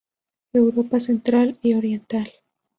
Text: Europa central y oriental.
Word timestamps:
Europa 0.53 0.99
central 0.99 1.59
y 1.61 1.75
oriental. 1.75 2.27